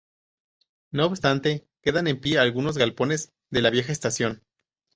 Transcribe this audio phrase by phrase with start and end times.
[0.89, 4.41] No obstante, quedan en pie algunos galpones de la vieja estación.